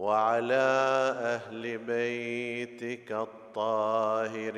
[0.00, 0.68] وعلى
[1.20, 4.50] أهل بيتك الطاهرين.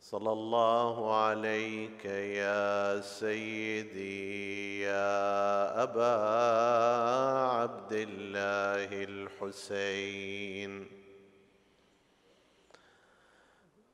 [0.00, 6.14] صلى الله عليك يا سيدي يا أبا
[7.50, 10.99] عبد الله الحسين.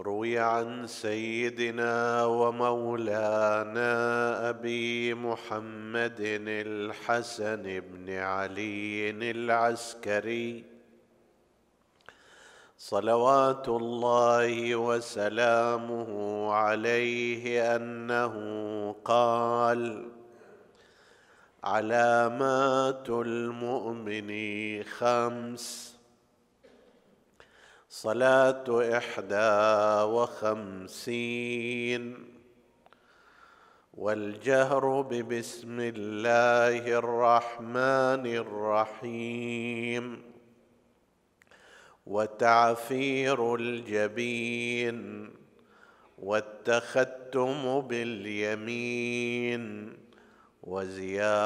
[0.00, 3.92] روي عن سيدنا ومولانا
[4.48, 10.64] أبي محمد الحسن بن علي العسكري.
[12.78, 16.10] صلوات الله وسلامه
[16.52, 18.34] عليه أنه
[19.04, 20.08] قال
[21.64, 24.30] علامات المؤمن
[24.82, 25.99] خمس
[28.02, 29.52] صلاه إحدى
[30.12, 32.16] وخمسين.
[33.94, 40.22] والجهر ببسم الله الرحمن الرحيم.
[42.06, 45.30] وتعفير الجبين.
[46.18, 49.92] والتختم باليمين.
[50.62, 51.44] وزيارة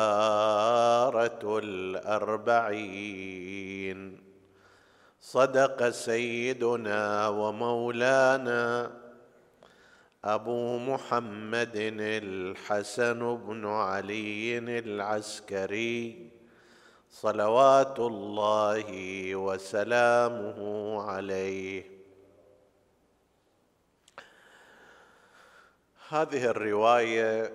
[1.58, 4.23] الأربعين.
[5.24, 8.90] صدق سيدنا ومولانا
[10.24, 16.30] أبو محمد الحسن بن علي العسكري
[17.10, 18.88] صلوات الله
[19.34, 20.58] وسلامه
[21.02, 21.84] عليه.
[26.08, 27.52] هذه الرواية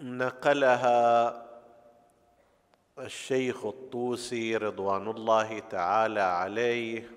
[0.00, 1.49] نقلها
[3.00, 7.10] الشيخ الطوسي رضوان الله تعالى عليه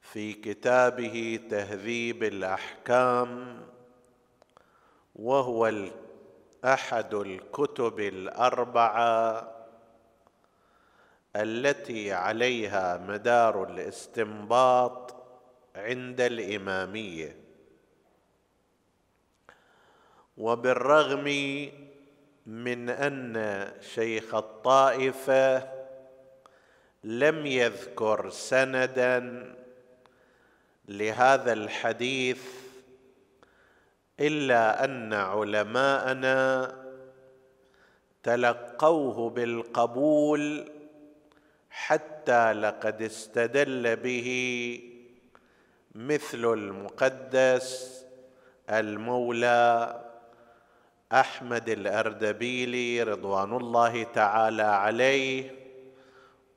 [0.00, 3.60] في كتابه تهذيب الأحكام
[5.16, 5.72] وهو
[6.64, 9.50] احد الكتب الأربعة
[11.36, 15.14] التي عليها مدار الاستنباط
[15.76, 17.36] عند الإمامية.
[20.36, 21.26] وبالرغم
[22.46, 25.68] من أن شيخ الطائفة
[27.04, 29.44] لم يذكر سندا
[30.88, 32.42] لهذا الحديث
[34.20, 36.74] إلا أن علماءنا
[38.22, 40.70] تلقوه بالقبول
[41.70, 44.80] حتى لقد استدل به
[45.94, 48.00] مثل المقدس
[48.70, 50.09] المولى
[51.12, 55.50] أحمد الأردبيلي رضوان الله تعالى عليه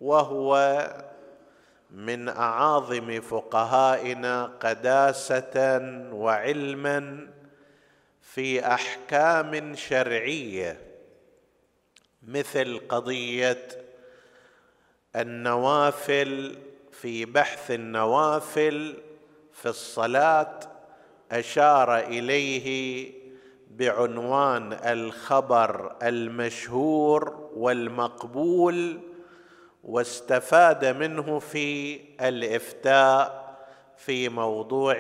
[0.02, 0.58] وهو
[1.92, 5.80] من أعاظم فقهائنا قداسة
[6.12, 7.28] وعلما
[8.22, 10.82] في أحكام شرعية
[12.24, 13.68] مثل قضية
[15.16, 16.58] النوافل
[16.92, 18.98] في بحث النوافل
[19.54, 20.60] في الصلاة
[21.32, 23.23] أشار إليه
[23.78, 29.00] بعنوان الخبر المشهور والمقبول
[29.84, 33.44] واستفاد منه في الافتاء
[33.98, 34.96] في موضوع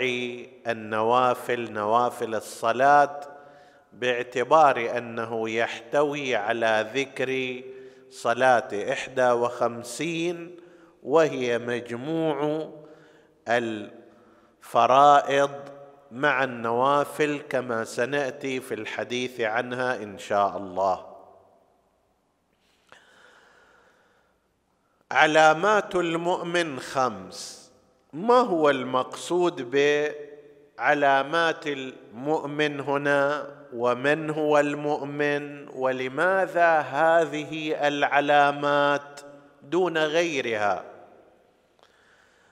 [0.68, 3.20] النوافل نوافل الصلاة
[3.94, 7.62] باعتبار أنه يحتوي على ذكر
[8.10, 10.56] صلاة إحدى وخمسين
[11.04, 12.70] وهي مجموع
[13.48, 15.52] الفرائض
[16.13, 21.06] مع النوافل كما سنأتي في الحديث عنها إن شاء الله.
[25.12, 27.71] علامات المؤمن خمس.
[28.13, 29.75] ما هو المقصود
[30.77, 39.21] بعلامات المؤمن هنا؟ ومن هو المؤمن؟ ولماذا هذه العلامات
[39.62, 40.83] دون غيرها؟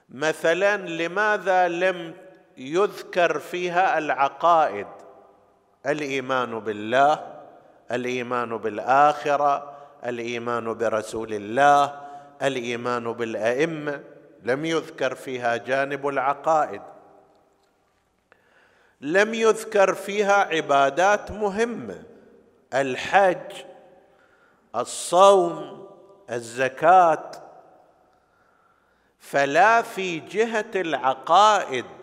[0.08, 2.14] مثلا لماذا لم
[2.56, 4.86] يذكر فيها العقائد.
[5.86, 7.32] الإيمان بالله
[7.90, 9.72] الإيمان بالآخرة
[10.06, 12.00] الإيمان برسول الله
[12.42, 14.00] الإيمان بالأئمة.
[14.42, 16.82] لم يذكر فيها جانب العقائد.
[19.00, 22.02] لم يذكر فيها عبادات مهمة.
[22.74, 23.52] الحج
[24.76, 25.88] الصوم
[26.30, 27.30] الزكاة.
[29.18, 32.01] فلا في جهة العقائد.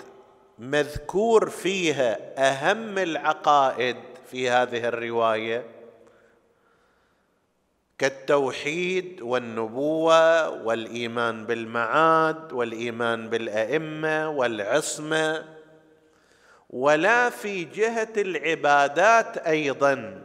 [0.59, 3.97] مذكور فيها أهم العقائد
[4.31, 5.65] في هذه الرواية
[7.97, 15.45] كالتوحيد والنبوة والإيمان بالمعاد والإيمان بالأئمة والعصمة
[16.69, 20.21] ولا في جهة العبادات أيضا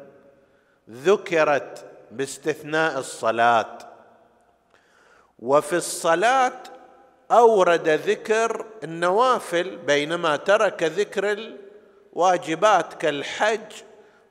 [0.90, 3.78] ذكرت باستثناء الصلاة.
[5.38, 6.62] وفي الصلاة
[7.30, 11.54] أورد ذكر النوافل بينما ترك ذكر
[12.12, 13.72] الواجبات كالحج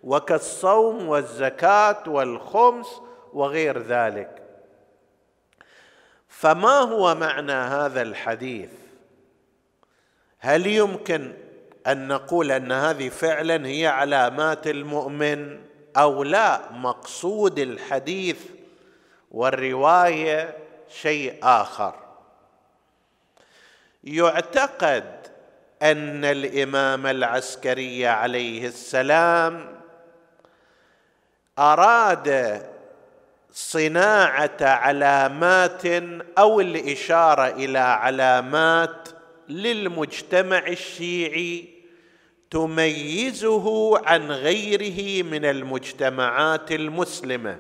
[0.04, 2.88] وكالصوم والزكاة والخمس
[3.34, 4.44] وغير ذلك.
[6.28, 8.70] فما هو معنى هذا الحديث؟
[10.40, 11.34] هل يمكن
[11.88, 15.62] أن نقول أن هذه فعلا هي علامات المؤمن
[15.98, 18.40] أو لا؟ مقصود الحديث
[19.32, 20.58] والرواية
[20.90, 22.03] شيء آخر.
[24.04, 25.04] يعتقد
[25.82, 29.80] أن الإمام العسكري عليه السلام
[31.60, 32.62] أراد
[33.52, 35.86] صناعة علامات
[36.38, 39.10] أو الإشارة إلى علامات
[39.50, 41.70] للمجتمع الشيعي
[42.52, 47.60] تميزه عن غيره من المجتمعات المسلمة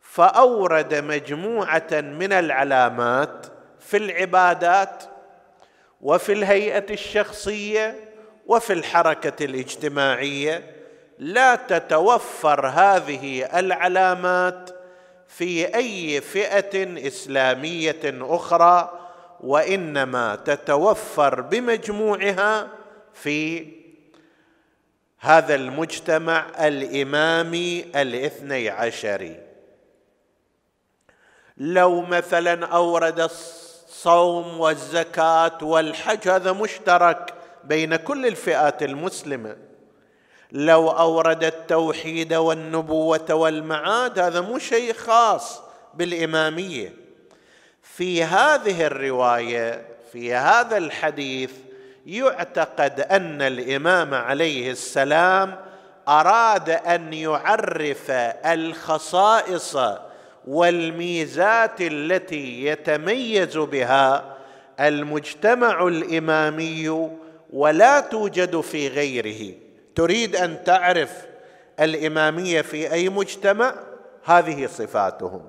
[0.00, 3.46] فأورد مجموعة من العلامات
[3.80, 5.04] في العبادات
[6.02, 7.96] وفي الهيئة الشخصية
[8.46, 10.76] وفي الحركة الاجتماعية
[11.18, 14.70] لا تتوفر هذه العلامات
[15.28, 18.98] في أي فئة إسلامية أخرى
[19.40, 22.68] وإنما تتوفر بمجموعها
[23.14, 23.68] في
[25.18, 29.40] هذا المجتمع الإمامي الاثني عشري
[31.56, 33.20] لو مثلا أورد
[34.02, 37.34] الصوم والزكاة والحج هذا مشترك
[37.64, 39.56] بين كل الفئات المسلمة.
[40.52, 45.60] لو أورد التوحيد والنبوة والمعاد هذا مو شيء خاص
[45.94, 46.92] بالإمامية.
[47.82, 51.52] في هذه الرواية في هذا الحديث
[52.06, 55.60] يعتقد أن الإمام عليه السلام
[56.08, 58.10] أراد أن يعرف
[58.46, 59.76] الخصائص
[60.46, 64.36] والميزات التي يتميز بها
[64.80, 67.10] المجتمع الإمامي
[67.52, 69.54] ولا توجد في غيره.
[69.94, 71.10] تريد أن تعرف
[71.80, 73.74] الإمامية في أي مجتمع؟
[74.24, 75.42] هذه صفاتهم.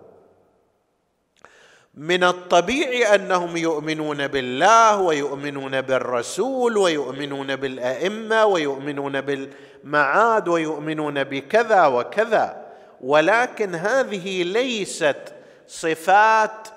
[1.96, 12.63] من الطبيعي أنهم يؤمنون بالله ويؤمنون بالرسول ويؤمنون بالأئمة ويؤمنون بالمعاد ويؤمنون بكذا وكذا.
[13.04, 15.34] ولكن هذه ليست
[15.68, 16.68] صفات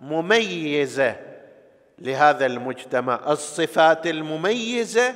[0.00, 1.16] مميزة
[1.98, 3.20] لهذا المجتمع.
[3.32, 5.14] الصفات المميزة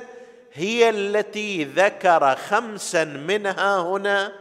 [0.53, 4.31] هي التي ذكر خمسا منها هنا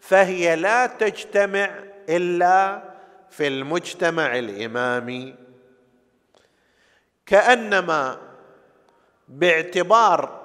[0.00, 1.70] فهي لا تجتمع
[2.08, 2.82] إلا
[3.30, 5.34] في المجتمع الإمامي.
[7.26, 8.18] كأنما
[9.28, 10.43] باعتبار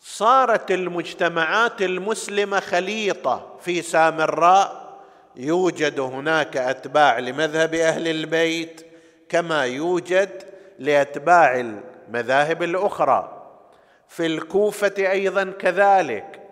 [0.00, 4.88] صارت المجتمعات المسلمة خليطة في سامراء.
[5.36, 8.86] يوجد هناك أتباع لمذهب أهل البيت
[9.28, 10.42] كما يوجد
[10.78, 13.50] لأتباع المذاهب الأخرى.
[14.08, 16.42] في الكوفة أيضا كذلك.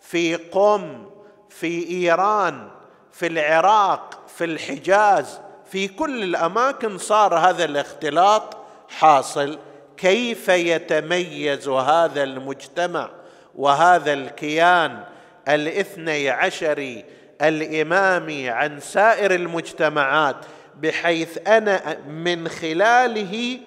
[0.00, 1.10] في قم
[1.50, 2.68] في إيران
[3.12, 8.56] في العراق في الحجاز في كل الأماكن صار هذا الاختلاط
[8.88, 9.58] حاصل.
[9.96, 13.10] كيف يتميز هذا المجتمع
[13.54, 15.04] وهذا الكيان
[15.48, 17.04] الاثني عشري
[17.42, 20.36] الامامي عن سائر المجتمعات
[20.76, 23.58] بحيث أنا من خلاله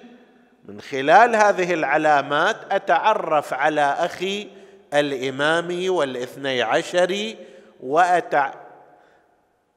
[0.65, 4.47] من خلال هذه العلامات أتعرف على أخي
[4.93, 7.37] الامامي والاثني عشري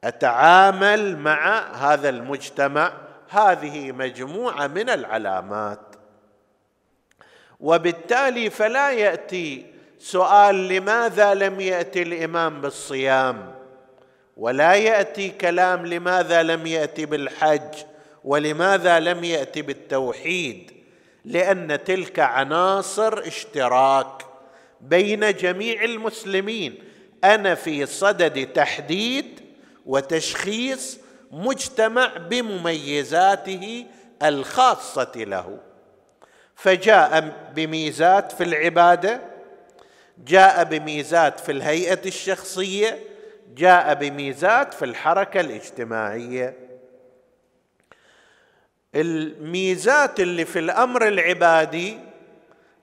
[0.03, 2.93] واتعامل مع هذا المجتمع.
[3.29, 5.92] هذه مجموعة من العلامات.
[7.63, 9.65] وبالتالي فلا يأتي
[9.99, 13.55] سؤال لماذا لم يأتي الإمام بالصيام
[14.37, 17.75] ولا يأتي كلام لماذا لم يأتي بالحج
[18.23, 20.71] ولماذا لم يأتي بالتوحيد
[21.25, 24.25] لأن تلك عناصر اشتراك
[24.81, 26.75] بين جميع المسلمين.
[27.23, 29.39] أنا في صدد تحديد
[29.85, 30.99] وتشخيص
[31.31, 33.85] مجتمع بمميزاته
[34.23, 35.72] الخاصة له.
[36.55, 39.21] فجاء بميزات في العبادة
[40.17, 42.99] جاء بميزات في الهيئة الشخصية
[43.55, 46.57] جاء بميزات في الحركة الاجتماعية.
[48.95, 51.99] الميزات اللي في الأمر العبادي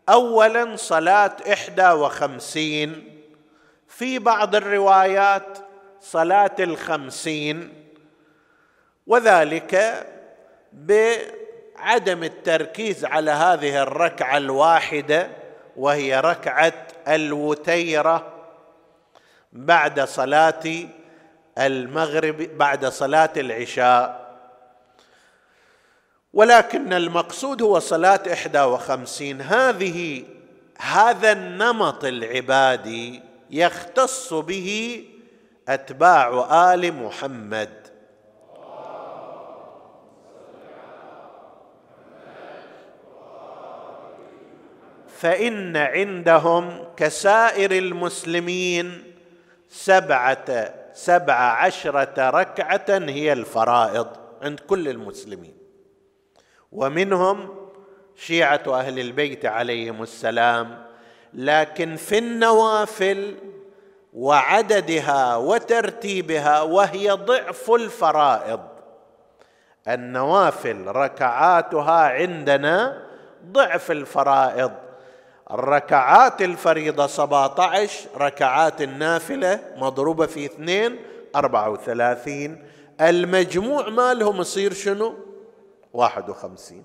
[0.09, 3.21] اولا صلاة إحدى وخمسين
[3.89, 5.59] في بعض الروايات
[6.01, 7.75] صلاة الخمسين
[9.07, 10.07] وذلك
[11.81, 15.31] بعدم التركيز على هذه الركعة الواحدة
[15.77, 16.73] وهي ركعة
[17.09, 18.33] الوتيرة
[19.53, 20.63] بعد صلاة
[21.59, 24.31] المغرب بعد صلاة العشاء.
[26.33, 29.41] ولكن المقصود هو صلاة إحدى وخمسين.
[29.41, 30.25] هذه
[30.79, 35.05] هذا النمط العبادي يختص به
[35.69, 37.80] أتباع آل محمد.
[45.21, 49.15] فإن عندهم كسائر المسلمين
[49.69, 54.07] سبعة سبع عشرة ركعة هي الفرائض
[54.43, 55.57] عند كل المسلمين.
[56.73, 57.69] ومنهم
[58.17, 60.87] شيعة أهل البيت عليهم السلام
[61.35, 63.37] لكن في النوافل
[64.13, 68.61] وعددها وترتيبها وهي ضعف الفرائض.
[69.89, 73.03] النوافل ركعاتها عندنا
[73.47, 74.90] ضعف الفرائض.
[75.53, 80.97] الركعات الفريضة 17 ركعات النافلة مضروبة في اثنين
[81.37, 82.65] أربعة وثلاثين.
[83.01, 85.15] المجموع مالهم يصير شنو؟
[85.93, 86.85] واحد وخمسين.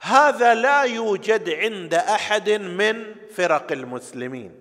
[0.00, 3.04] هذا لا يوجد عند أحد من
[3.36, 4.54] فرق المسلمين.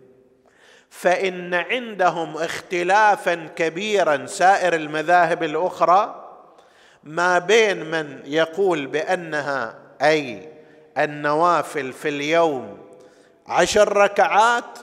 [0.90, 6.28] فإن عندهم اختلافا كبيرا سائر المذاهب الأخرى
[7.04, 10.50] ما بين من يقول بأنها أي
[10.98, 12.91] النوافل في اليوم
[13.52, 14.80] عشر ركعات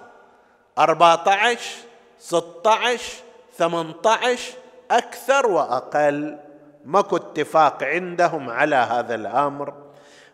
[0.78, 1.76] أربعة عشر
[2.18, 3.12] ستة عشر
[3.58, 4.52] ثمانية عشر
[4.90, 6.38] أكثر وأقل.
[6.84, 9.74] ماكو اتفاق عندهم على هذا الأمر.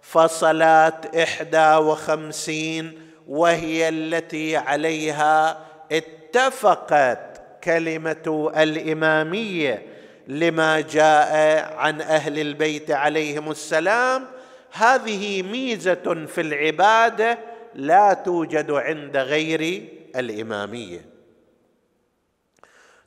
[0.03, 5.59] فصلاة إحدى وخمسين وهي التي عليها
[5.93, 9.87] اتفقت كلمة الإمامية
[10.29, 11.35] لما جاء
[11.77, 14.27] عن أهل البيت عليهم السلام.
[14.73, 21.05] هذه ميزة في العبادة لا توجد عند غير الإمامية.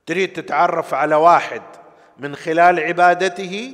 [0.06, 1.62] تريد تتعرف على واحد
[2.18, 3.74] من خلال عبادته؟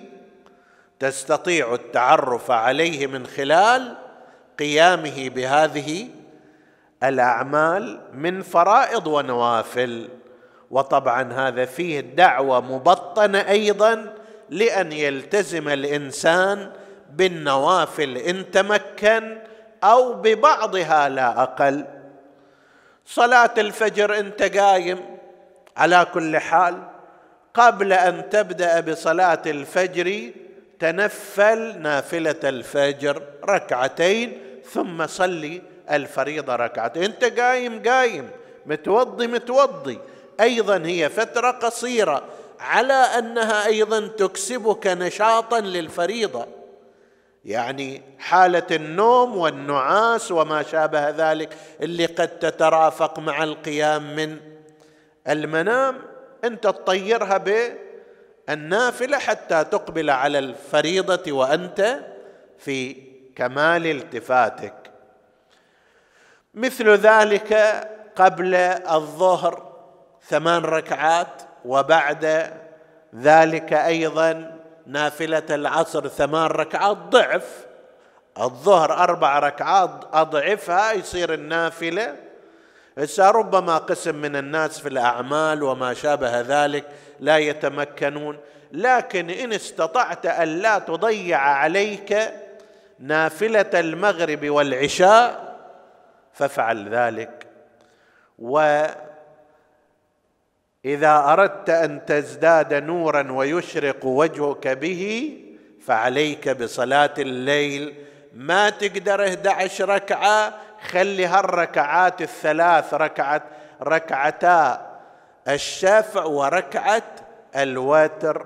[1.00, 3.97] تستطيع التعرف عليه من خلال
[4.59, 6.07] قيامه بهذه
[7.03, 10.09] الأعمال من فرائض ونوافل.
[10.71, 14.13] وطبعا هذا فيه دعوة مبطنة أيضا
[14.50, 16.71] لأن يلتزم الإنسان
[17.09, 19.38] بالنوافل إن تمكن
[19.84, 21.86] أو ببعضها لا أقل.
[23.06, 25.18] صلاة الفجر أنت قايم
[25.78, 26.84] على كل حال.
[27.54, 30.32] قبل أن تبدأ بصلاة الفجر
[30.80, 34.38] تنفل نافلة الفجر ركعتين
[34.72, 35.62] ثم صلي
[35.92, 37.04] الفريضة ركعتين.
[37.04, 38.30] أنت قايم قايم.
[38.66, 40.00] متوضي متوضي.
[40.42, 42.24] أيضا هي فترة قصيرة
[42.60, 46.48] على أنها أيضا تكسبك نشاطا للفريضة.
[47.45, 54.38] يعني حالة النوم والنعاس وما شابه ذلك اللي قد تترافق مع القيام من
[55.27, 56.00] المنام
[56.43, 57.43] أنت تطيرها
[58.47, 62.00] بالنافله حتى تقبل على الفريضة وأنت
[62.57, 62.93] في
[63.35, 64.73] كمال التفاتك.
[66.53, 67.53] مثل ذلك
[68.15, 69.73] قبل الظهر
[70.23, 72.53] ثمان ركعات وبعد
[73.15, 74.52] ذلك أيضا
[74.88, 77.66] نافلة العصر ثمان ركعات ضعف
[78.40, 82.16] الظهر أربع ركعات أضعفها يصير النافلة.
[82.98, 86.86] هسه ربما قسم من الناس في الأعمال وما شابه ذلك
[87.20, 88.38] لا يتمكنون.
[88.72, 92.34] لكن إن استطعت أن لا تضيع عليك
[93.00, 95.56] نافلة المغرب والعشاء
[96.34, 97.48] فافعل ذلك.
[100.86, 105.34] واذا أردت أن تزداد نورا ويشرق وجهك به
[105.86, 107.96] فعليك بصلاة الليل.
[108.34, 110.54] ما تقدر 11 ركعة
[110.90, 113.42] خلي هالركعات الثلاث ركعة
[113.82, 114.92] ركعتا
[115.48, 117.04] الشفع وركعة
[117.56, 118.46] الوتر.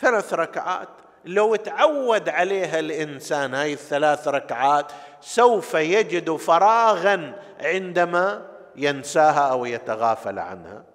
[0.00, 0.88] ثلاث ركعات.
[1.24, 8.42] لو تعود عليها الإنسان هاي الثلاث ركعات سوف يجد فراغا عندما
[8.76, 10.93] ينساها أو يتغافل عنها.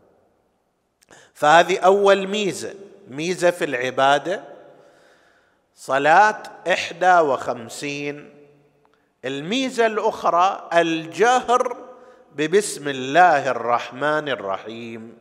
[1.39, 2.73] فهذه أول ميزة.
[3.07, 4.43] ميزة في العبادة
[5.75, 8.29] صلاة إحدى وخمسين.
[9.25, 11.77] الميزة الأخرى الجهر
[12.35, 15.17] ببسم الله الرحمن الرحيم.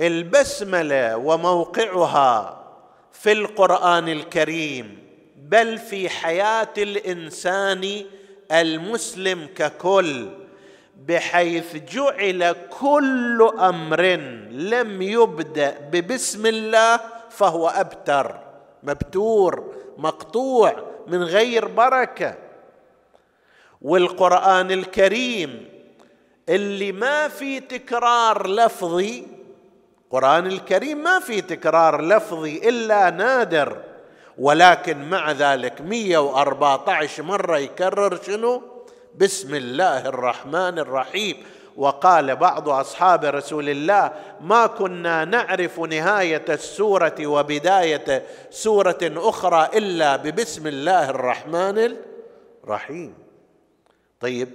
[0.00, 2.64] البسملة وموقعها
[3.12, 4.98] في القرآن الكريم
[5.36, 8.04] بل في حياة الإنسان
[8.52, 10.43] المسلم ككل.
[10.96, 14.02] بحيث جعل كل أمر
[14.50, 18.34] لم يبدأ ببسم الله فهو أبتر
[18.82, 22.34] مبتور مقطوع من غير بركة.
[23.82, 25.68] والقرآن الكريم
[26.48, 29.26] اللي ما في تكرار لفظي
[30.04, 33.82] القران الكريم ما في تكرار لفظي إلا نادر
[34.38, 38.62] ولكن مع ذلك 114 مرة يكرر شنو؟
[39.18, 41.36] بسم الله الرحمن الرحيم.
[41.76, 50.66] وقال بعض أصحاب رسول الله ما كنا نعرف نهاية السورة وبداية سورة أخرى إلا ببسم
[50.66, 51.96] الله الرحمن
[52.64, 53.14] الرحيم.
[54.20, 54.48] طيب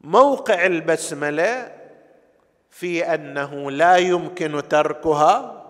[0.00, 1.72] موقع البسملة
[2.70, 5.64] في أنه لا يمكن تركها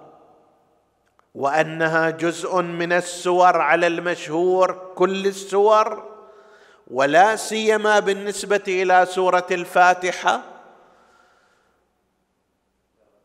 [1.35, 6.14] وأنها جزء من السور على المشهور كل السور
[6.91, 10.41] ولا سيما بالنسبة إلى سورة الفاتحة.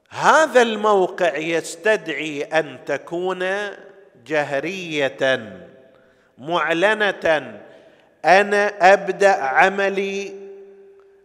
[0.09, 3.45] هذا الموقع يستدعي أن تكون
[4.25, 5.57] جهرية
[6.37, 7.59] معلنة.
[8.25, 10.33] أنا أبدأ عملي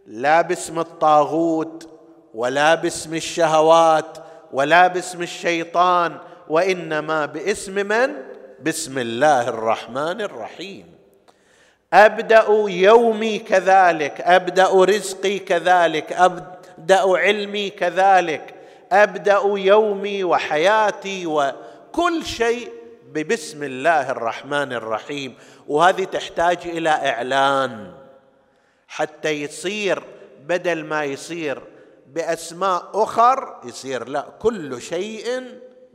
[0.07, 1.89] لا باسم الطاغوت
[2.33, 4.17] ولا باسم الشهوات
[4.53, 6.17] ولا باسم الشيطان
[6.49, 8.15] وإنما باسم من؟
[8.61, 10.94] بسم الله الرحمن الرحيم.
[11.95, 18.55] أبدأ يومي كذلك أبدأ رزقي كذلك أبدأ علمي كذلك
[18.91, 22.71] أبدأ يومي وحياتي وكل شيء
[23.11, 25.35] ببسم الله الرحمن الرحيم.
[25.67, 27.93] وهذه تحتاج إلى إعلان
[28.87, 30.03] حتى يصير
[30.45, 31.61] بدل ما يصير
[32.07, 35.43] بأسماء أخر يصير لا كل شيء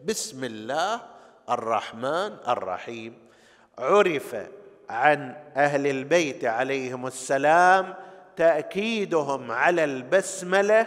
[0.04, 1.00] بسم الله
[1.50, 3.18] الرحمن الرحيم.
[3.78, 4.36] عرف
[4.90, 7.94] عن أهل البيت عليهم السلام
[8.36, 10.86] تأكيدهم على البسملة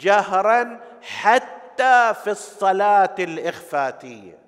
[0.00, 4.38] جهرا حتى في الصلاة الإخفاتية.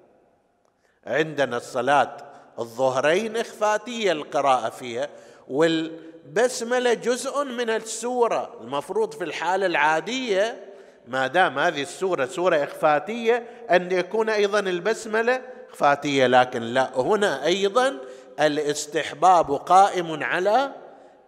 [1.07, 2.17] عندنا الصلاة
[2.59, 5.09] الظهرين إخفاتية القراءة فيها
[5.49, 10.65] والبسملة جزء من السورة المفروض في الحالة العادية
[11.09, 17.99] ما دام هذه السورة سورة إخفاتية أن يكون أيضا البسملة إخفاتية لكن لا هنا أيضا
[18.41, 20.73] الاستحباب قائم على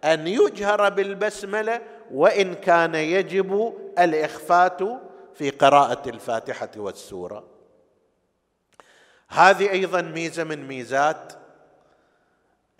[0.03, 4.79] أن يجهر بالبسملة وإن كان يجب الإخفات
[5.35, 7.43] في قراءة الفاتحة والسورة.
[9.27, 11.33] هذه أيضا ميزة من ميزات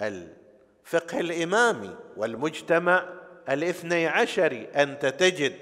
[0.01, 3.05] الفقه الإمامي والمجتمع
[3.49, 5.55] الاثني عشري أنت تجد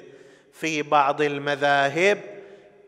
[0.53, 2.19] في بعض المذاهب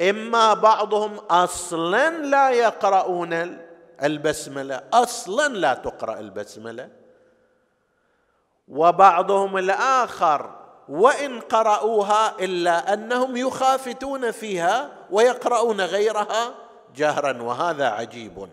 [0.10, 3.58] إما بعضهم أصلا لا يقرؤون
[4.04, 4.84] البسملة.
[4.94, 6.90] أصلا لا تقرأ البسملة.
[8.68, 10.56] وبعضهم الآخر
[10.90, 16.54] وإن قرأوها إلا أنهم يخافتون فيها ويقرؤون غيرها
[16.96, 18.50] جهرا وهذا عجيب.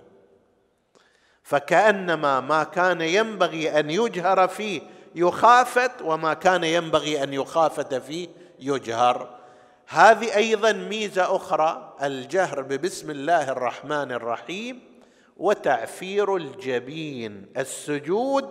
[1.43, 4.83] فكأنما ما كان ينبغي أن يجهر فيه
[5.15, 9.39] يخافت وما كان ينبغي أن يخافت فيه يجهر.
[9.87, 14.98] هذه أيضا ميزة أخرى الجهر ببسم الله الرحمن الرحيم.
[15.39, 18.49] وتعفير الجبين السجود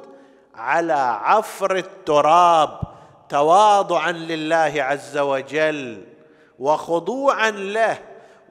[0.55, 2.79] على عفر التراب
[3.29, 6.03] تواضعا لله عز وجل
[6.59, 7.97] وخضوعا له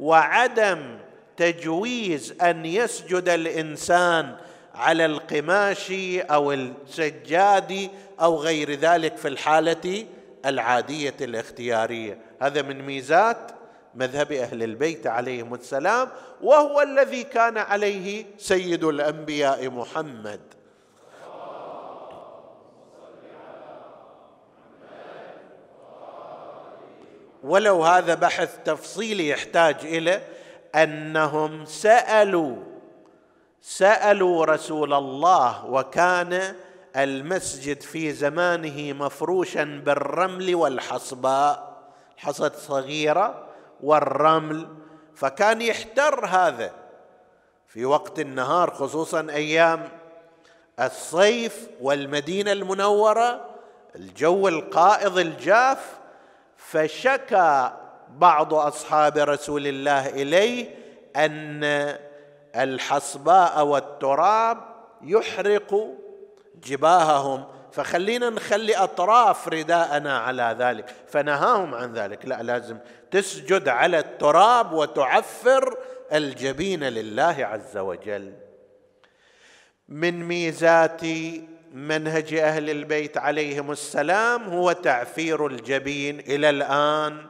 [0.00, 0.98] وعدم
[1.36, 4.36] تجويز أن يسجد الإنسان
[4.74, 10.06] على القماشي أو السجادي أو غير ذلك في الحالة
[10.46, 12.18] العادية الاختيارية.
[12.42, 13.52] هذا من ميزات
[13.96, 16.08] مذهب أهل البيت عليهم السلام
[16.42, 20.40] وهو الذي كان عليه سيد الأنبياء محمد.
[27.44, 30.22] ولو هذا بحث تفصيلي يحتاج إلى
[30.74, 32.56] أنهم سألوا
[33.60, 36.54] سألوا رسول الله وكان
[36.96, 41.76] المسجد في زمانه مفروشا بالرمل والحصباء
[42.16, 43.45] حصد صغيرة.
[43.82, 44.68] والرمل
[45.14, 46.72] فكان يحتر هذا.
[47.68, 49.88] في وقت النهار خصوصا أيام
[50.80, 53.44] الصيف والمدينة المنورة
[53.96, 55.98] الجو القائض الجاف
[56.56, 57.70] فشكى
[58.10, 60.74] بعض أصحاب رسول الله إليه
[61.16, 61.96] أن
[62.56, 64.58] الحصباء والتراب
[65.02, 65.88] يحرق
[66.64, 67.44] جباههم.
[67.72, 70.94] فخلينا نخلي أطراف رداءنا على ذلك.
[71.08, 72.26] فنهاهم عن ذلك.
[72.26, 72.78] لا لازم
[73.10, 75.78] تسجد على التراب وتعفر
[76.12, 78.32] الجبين لله عز وجل.
[79.88, 81.02] من ميزات
[81.72, 86.20] منهج أهل البيت عليهم السلام هو تعفير الجبين.
[86.20, 87.26] إلى الآن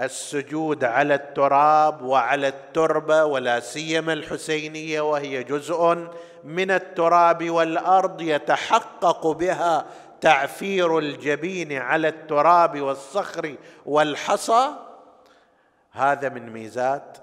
[0.00, 6.08] السجود على التراب وعلى التربة ولا سيما الحسينية وهي جزء
[6.44, 9.86] من التراب والأرض يتحقق بها
[10.20, 13.54] تعفير الجبين على التراب والصخر
[13.86, 14.85] والحصى.
[15.96, 17.18] هذا من ميزات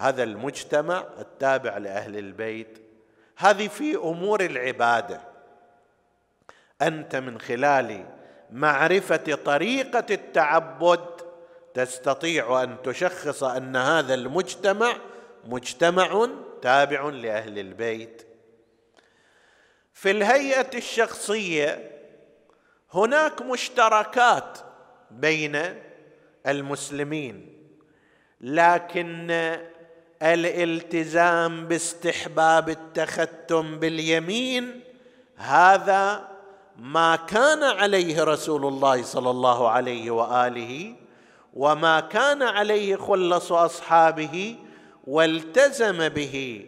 [0.00, 2.78] هذا المجتمع التابع لأهل البيت.
[3.36, 5.20] هذه في أمور العبادة.
[6.82, 8.06] أنت من خلال
[8.50, 11.06] معرفة طريقة التعبد
[11.74, 14.96] تستطيع أن تشخص أن هذا المجتمع
[15.44, 16.28] مجتمع
[16.62, 18.26] تابع لأهل البيت.
[19.92, 21.90] في الهيئة الشخصية
[22.94, 24.58] هناك مشتركات
[25.10, 25.82] بين
[26.46, 27.61] المسلمين.
[28.42, 29.30] لكن
[30.22, 34.80] الالتزام باستحباب التختم باليمين
[35.36, 36.28] هذا
[36.78, 40.94] ما كان عليه رسول الله صلى الله عليه وآله
[41.54, 44.56] وما كان عليه خلص أصحابه
[45.06, 46.66] والتزم به.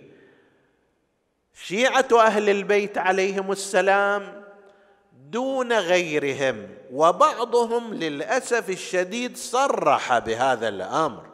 [1.55, 4.43] شيعة أهل البيت عليهم السلام
[5.31, 11.34] دون غيرهم وبعضهم للأسف الشديد صرح بهذا الأمر.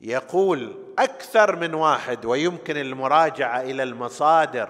[0.00, 4.68] يقول أكثر من واحد ويمكن المراجعة إلى المصادر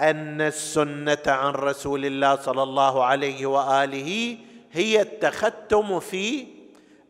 [0.00, 4.38] أن السنة عن رسول الله صلى الله عليه وآله
[4.72, 6.46] هي التختم في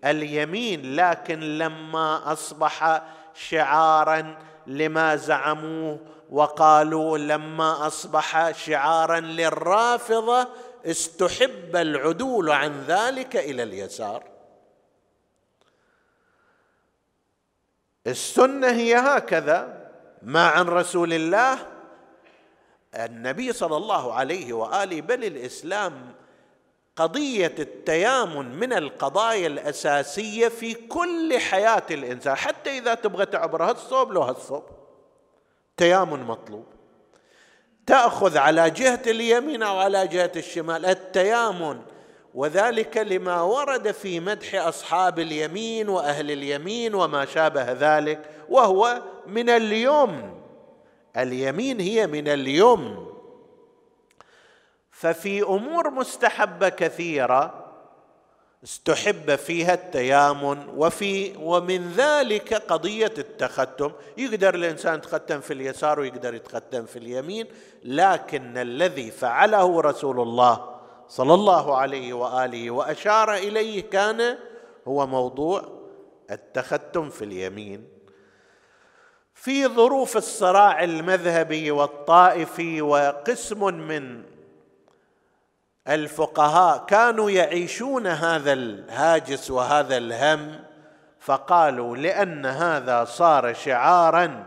[0.04, 3.02] اليمين لكن لما أصبح
[3.34, 5.98] شعارا لما زعموه
[6.30, 10.48] وقالوا لما أصبح شعارا للرافضة
[10.86, 14.33] استحب العدول عن ذلك إلى اليسار.
[18.06, 19.90] السنة هي هكذا
[20.22, 21.58] ما عن رسول الله.
[22.94, 26.12] النبي صلى الله عليه وآله بل الإسلام
[26.96, 34.22] قضية التيامن من القضايا الأساسية في كل حياة الإنسان حتى إذا تبغى تعبر هالصوب لو
[34.22, 34.64] هالصوب.
[35.76, 36.66] تيامن مطلوب.
[37.86, 40.86] تأخذ على جهة اليمين أو على جهة الشمال.
[40.86, 41.82] التيامن
[42.34, 50.34] وذلك لما ورد في مدح أصحاب اليمين وأهل اليمين وما شابه ذلك وهو من اليمن
[51.16, 53.06] اليمين هي من اليمن
[54.90, 57.64] ففي أمور مستحبه كثيرة
[58.64, 63.92] استحب فيها التيامن وفي ومن ذلك قضية التختم.
[64.16, 67.46] يقدر الإنسان يتختم في اليسار ويقدر يتختم في اليمين
[67.84, 70.73] لكن الذي فعله رسول الله
[71.08, 74.38] صلى الله عليه وآله وأشار إليه كان
[74.88, 75.62] هو موضوع
[76.30, 77.88] التختم في اليمين.
[79.34, 84.22] في ظروف الصراع المذهبي والطائفي وقسم من
[85.88, 90.60] الفقهاء كانوا يعيشون هذا الهاجس وهذا الهم
[91.20, 94.44] فقالوا لأن هذا صار شعارا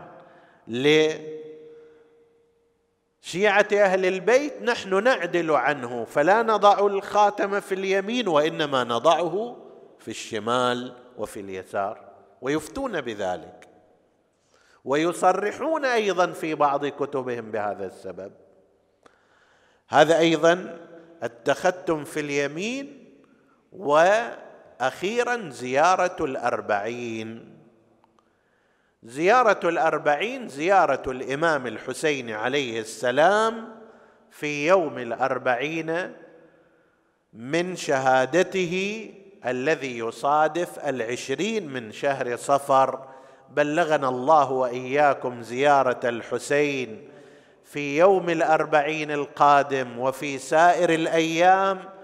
[3.28, 9.56] لشيعه أهل البيت نحن نعدل عنه فلا نضع الخاتم في اليمين وإنما نضعه
[9.98, 12.08] في الشمال وفي اليسار
[12.40, 13.68] ويفتون بذلك.
[14.84, 18.32] ويصرحون أيضا في بعض كتبهم بهذا السبب.
[19.88, 20.78] هذا أيضا
[21.22, 23.14] التختم في اليمين
[23.72, 27.57] وأخيرا زيارة الأربعين.
[29.08, 33.68] زيارة الأربعين زيارة الإمام الحسين عليه السلام
[34.30, 36.12] في يوم الأربعين
[37.32, 39.10] من شهادته
[39.46, 43.06] الذي يصادف العشرين من شهر صفر.
[43.50, 47.08] بلغنا الله وإياكم زيارة الحسين
[47.64, 51.97] في يوم الأربعين القادم وفي سائر الأيام.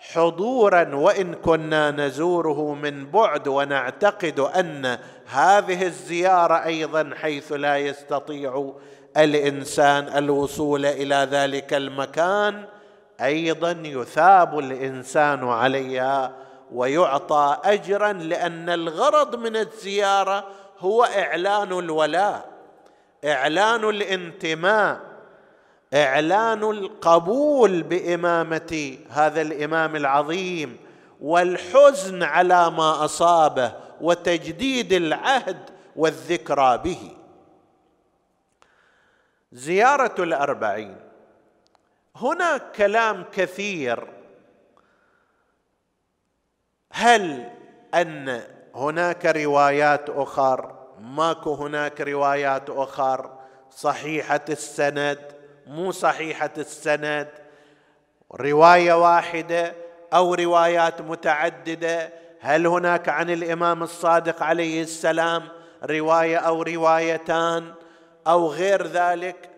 [0.00, 8.72] حضورا وإن كنا نزوره من بعد ونعتقد أن هذه الزيارة أيضا حيث لا يستطيع
[9.16, 12.64] الإنسان الوصول إلى ذلك المكان
[13.20, 16.32] أيضا يثاب الإنسان عليها
[16.72, 20.44] ويعطى اجرا لأن الغرض من الزيارة
[20.78, 22.44] هو إعلان الولاء
[23.24, 25.09] إعلان الانتماء.
[25.94, 30.76] إعلان القبول بإمامة هذا الإمام العظيم
[31.20, 37.16] والحزن على ما أصابه وتجديد العهد والذكرى به.
[39.52, 40.96] زيارة الأربعين.
[42.16, 44.08] هناك كلام كثير.
[46.92, 47.50] هل
[47.94, 48.42] أن
[48.74, 53.38] هناك روايات أخر؟ ماكو هناك روايات أخر.
[53.70, 55.39] صحيحة السند.
[55.70, 57.28] مو صحيحة السند.
[58.40, 59.74] رواية واحدة
[60.14, 62.12] أو روايات متعددة.
[62.40, 65.48] هل هناك عن الإمام الصادق عليه السلام
[65.84, 67.74] رواية أو روايتان
[68.26, 69.50] أو غير ذلك؟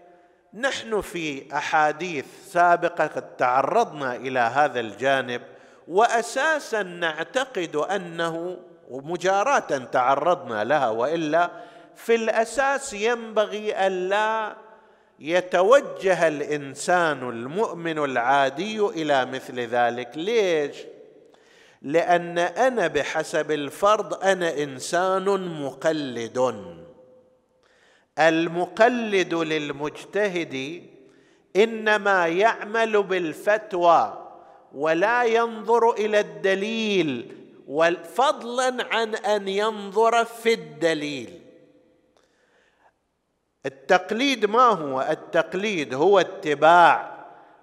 [0.55, 5.43] نحن في أحاديث سابقة قد تعرضنا إلى هذا الجانب
[5.89, 8.59] واساسا نعتقد أنه
[8.91, 11.51] ومجاراه تعرضنا لها وإلا
[11.97, 14.57] في الأساس ينبغي الا
[15.23, 20.11] يتوجه الإنسان المؤمن العادي إلى مثل ذلك.
[20.17, 20.77] ليش؟
[21.83, 25.25] لأن أنا بحسب الفرض أنا إنسان
[25.63, 26.55] مقلد.
[28.19, 30.83] المقلد للمجتهد
[31.57, 34.29] إنما يعمل بالفتوى
[34.75, 37.37] ولا ينظر إلى الدليل
[38.15, 41.42] فضلا عن أن ينظر في الدليل.
[43.67, 47.13] التقليد ما هو؟ التقليد هو اتباع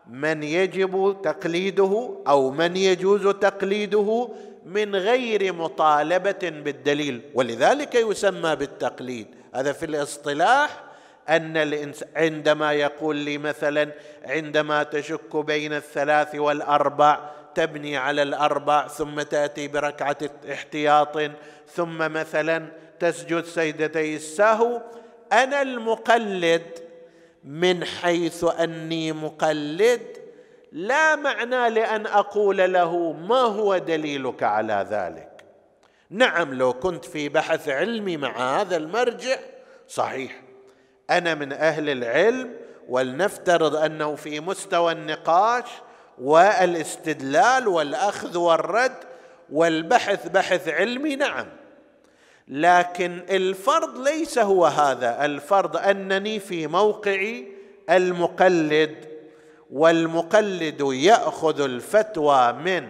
[0.09, 4.29] من يجب تقليده أو من يجوز تقليده
[4.65, 9.27] من غير مطالبة بالدليل ولذلك يسمى بالتقليد.
[9.55, 10.83] هذا في الاصطلاح
[11.29, 13.91] أن الإنس عندما يقول لي مثلا
[14.25, 20.17] عندما تشك بين الثلاث والأربع تبني على الأربع ثم تأتي بركعة
[20.51, 21.17] احتياط
[21.67, 22.67] ثم مثلا
[22.99, 24.81] تسجد سيدتي السهو
[25.33, 26.79] أنا المقلد
[27.43, 30.17] من حيث أني مقلد
[30.71, 35.43] لا معنى لأن أقول له ما هو دليلك على ذلك.
[36.09, 39.37] نعم لو كنت في بحث علمي مع هذا المرجع
[39.87, 40.41] صحيح.
[41.09, 42.53] أنا من أهل العلم
[42.89, 45.65] ولنفترض أنه في مستوى النقاش
[46.21, 48.97] والإستدلال والأخذ والرد
[49.51, 51.47] والبحث بحث علمي نعم.
[52.49, 55.25] لكن الفرض ليس هو هذا.
[55.25, 57.33] الفرض أنني في موقع
[57.89, 58.95] المقلد
[59.71, 62.89] والمقلد يأخذ الفتوى من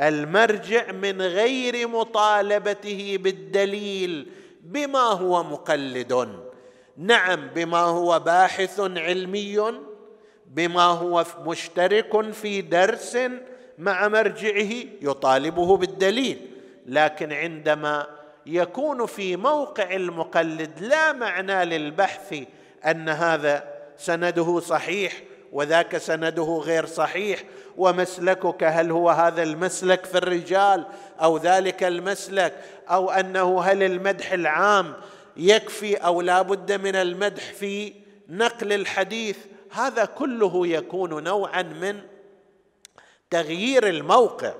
[0.00, 4.26] المرجع من غير مطالبته بالدليل
[4.62, 6.28] بما هو مقلد.
[6.96, 9.72] نعم بما هو باحث علمي
[10.46, 13.18] بما هو مشترك في درس
[13.78, 16.38] مع مرجعه يطالبه بالدليل.
[16.86, 18.06] لكن عندما
[18.46, 22.42] يكون في موقع المقلد لا معنى للبحث
[22.86, 23.64] أن هذا
[23.98, 27.42] سنده صحيح وذاك سنده غير صحيح
[27.76, 30.86] ومسلكك هل هو هذا المسلك في الرجال
[31.22, 32.52] أو ذلك المسلك
[32.90, 34.94] أو أنه هل المدح العام
[35.36, 37.92] يكفي أو لا بد من المدح في
[38.28, 39.38] نقل الحديث؟
[39.70, 42.00] هذا كله يكون نوعا من
[43.30, 44.54] تغيير الموقع.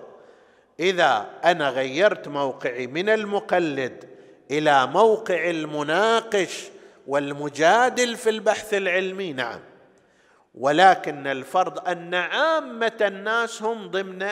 [0.81, 4.05] إذا أنا غيرت موقعي من المقلد
[4.51, 6.65] إلى موقع المناقش
[7.07, 9.61] والمجادل في البحث العلمي نعم.
[10.55, 14.27] ولكن الفرض أن عامة الناس هم ضمن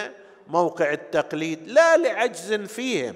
[0.48, 3.14] موقع التقليد لا لعجز فيهم.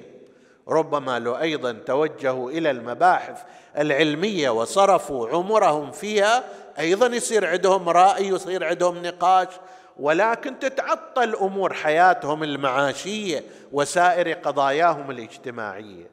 [0.68, 3.42] ربما لو أيضا توجهوا إلى المباحث
[3.78, 6.44] العلمية وصرفوا عمرهم فيها
[6.78, 9.48] أيضا يصير عندهم رأي يصير عندهم نقاش.
[9.98, 16.10] ولكن تتعطل امور حياتهم المعاشية وسائر قضاياهم الاجتماعية.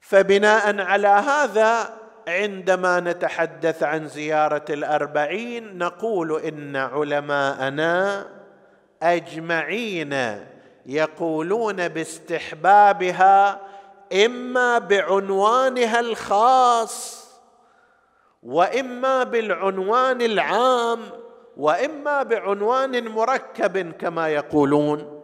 [0.00, 1.98] فبناء على هذا
[2.28, 8.26] عندما نتحدث عن زيارة الأربعين نقول إن علماءنا
[9.02, 10.44] أجمعين
[10.86, 13.60] يقولون باستحبابها
[14.24, 17.28] إما بعنوانها الخاص
[18.42, 21.00] وإما بالعنوان العام.
[21.58, 25.22] وإما بعنوان مركب كما يقولون.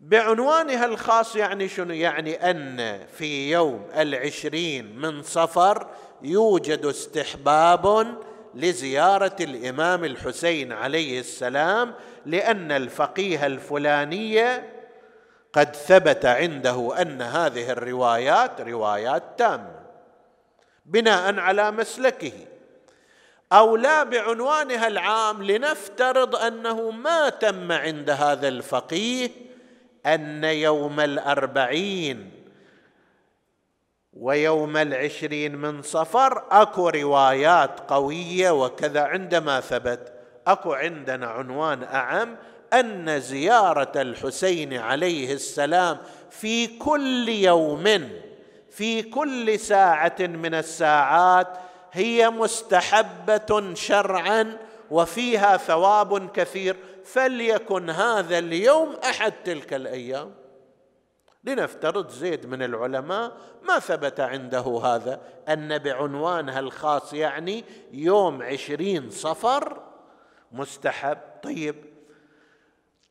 [0.00, 5.86] بعنوانها الخاص يعني شنو؟ يعني أن في يوم العشرين من صفر
[6.22, 8.16] يوجد استحباب
[8.54, 11.94] لزيارة الإمام الحسين عليه السلام
[12.26, 14.44] لأن الفقيه الفلاني
[15.52, 19.78] قد ثبت عنده أن هذه الروايات روايات تامة
[20.86, 22.32] بناء على مسلكه.
[23.52, 29.30] أو لا بعنوانها العام لنفترض أنه ما تم عند هذا الفقيه
[30.06, 32.30] أن يوم الأربعين
[34.12, 40.12] ويوم العشرين من صفر أكو روايات قوية وكذا عندما ثبت.
[40.46, 42.36] أكو عندنا عنوان أعم
[42.72, 45.98] أن زيارة الحسين عليه السلام
[46.30, 48.10] في كل يوم
[48.70, 51.48] في كل ساعة من الساعات
[51.92, 54.58] هي مستحبة شرعا
[54.90, 60.34] وفيها ثواب كثير فليكن هذا اليوم أحد تلك الأيام.
[61.44, 69.82] لنفترض زيد من العلماء ما ثبت عنده هذا أن بعنوانها الخاص يعني يوم عشرين صفر
[70.52, 71.18] مستحب.
[71.42, 71.74] طيب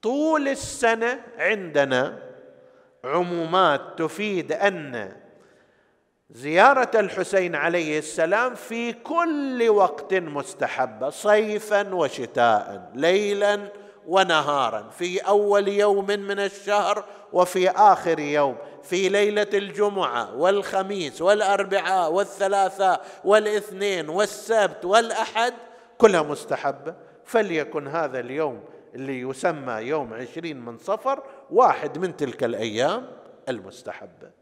[0.01, 2.19] طول السنة عندنا
[3.03, 5.15] عمومات تفيد أن
[6.29, 13.71] زيارة الحسين عليه السلام في كل وقت مستحبة صيفا وشتاء ليلا
[14.07, 23.05] ونهارا في أول يوم من الشهر وفي آخر يوم في ليلة الجمعة والخميس والأربعاء والثلاثاء
[23.25, 25.53] والاثنين والسبت والأحد
[25.97, 28.63] كلها مستحبه فليكن هذا اليوم
[28.95, 33.07] اللي يسمى يوم عشرين من صفر واحد من تلك الأيام
[33.49, 34.36] المستحبه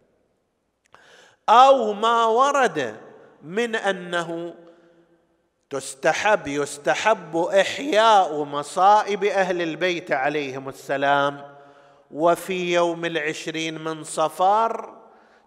[1.50, 2.96] أو ما ورد
[3.44, 4.54] من أنه
[5.70, 11.42] تستحب يستحب إحياء مصائب أهل البيت عليهم السلام
[12.12, 14.98] وفي يوم العشرين من صفار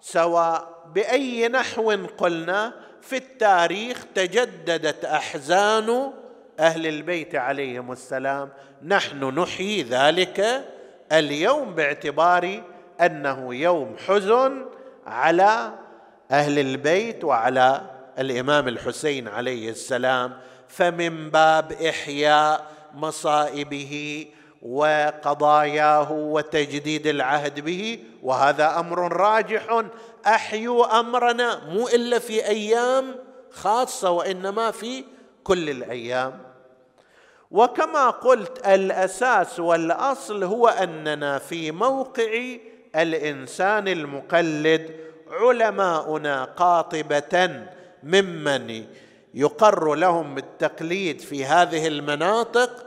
[0.01, 6.13] سواء بأي نحو قلنا في التاريخ تجددت أحزان
[6.61, 8.49] أهل البيت عليهم السلام.
[8.83, 10.65] نحن نحيي ذلك
[11.13, 12.63] اليوم باعتبار
[13.01, 14.67] أنه يوم حزن
[15.07, 15.73] على
[16.31, 17.81] أهل البيت وعلى
[18.19, 20.33] الإمام الحسين عليه السلام
[20.69, 24.27] فمن باب إحياء مصائبه
[24.63, 29.83] وقضاياه وتجديد العهد به وهذا أمر راجح
[30.27, 33.15] أحيوا أمرنا مو إلا في أيام
[33.51, 35.05] خاصة وإنما في
[35.45, 36.39] كل الأيام.
[37.51, 42.57] وكما قلت الأساس والأصل هو أننا في موقع
[42.97, 44.97] الإنسان المقلد
[45.31, 47.65] علماؤنا قاطبة
[48.03, 48.85] ممن
[49.35, 52.87] يقر لهم بالتقليد في هذه المناطق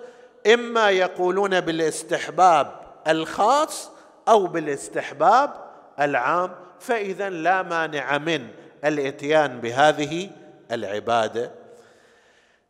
[0.54, 2.72] إما يقولون بالاستحباب
[3.08, 3.92] الخاص
[4.28, 5.54] أو بالاستحباب
[6.00, 8.48] العام فإذا لا مانع من
[8.86, 10.30] الإتيان بهذه
[10.72, 11.52] العبادة.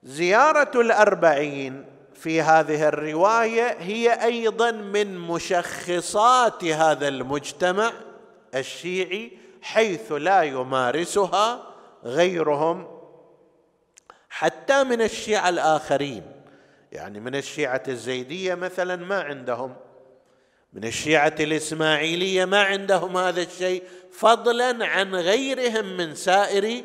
[0.04, 7.92] زيارة الأربعين في هذه الرواية هي أيضا من مشخصات هذا المجتمع
[8.56, 9.32] الشيعي
[9.62, 11.64] حيث لا يمارسها
[12.04, 12.88] غيرهم
[14.30, 16.24] حتى من الشيعة الآخرين.
[16.92, 19.76] يعني من الشيعة الزيدية مثلا ما عندهم.
[20.74, 26.84] من الشيعة الإسماعيلية ما عندهم هذا الشيء فضلا عن غيرهم من سائر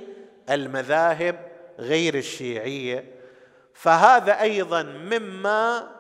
[0.51, 1.37] المذاهب
[1.79, 3.05] غير الشيعية.
[3.75, 5.97] فهذا أيضا مما